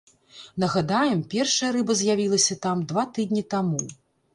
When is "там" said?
2.67-2.87